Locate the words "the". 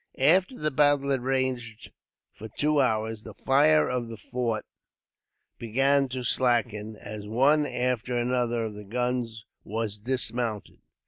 0.57-0.71, 3.21-3.35, 4.07-4.17, 8.73-8.83